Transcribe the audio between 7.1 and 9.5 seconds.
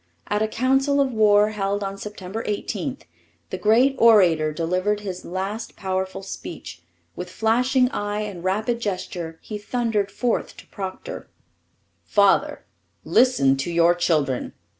With flashing eye and rapid gesture